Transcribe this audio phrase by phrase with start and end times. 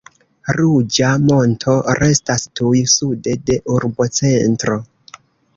[0.55, 4.81] Ruĝa Monto restas tuj sude de urbocentro.